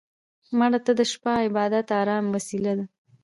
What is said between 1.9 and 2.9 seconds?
ارام وسيله ده